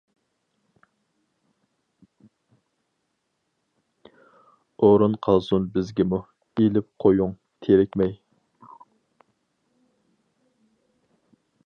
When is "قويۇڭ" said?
7.05-7.37